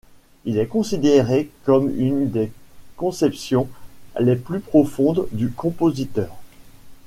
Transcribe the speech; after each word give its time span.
Il 0.45 0.57
est 0.57 0.65
considéré 0.65 1.51
comme 1.63 1.91
une 1.95 2.31
des 2.31 2.51
conceptions 2.97 3.67
les 4.19 4.35
plus 4.35 4.59
profonde 4.59 5.27
du 5.31 5.51
compositeur. 5.51 6.35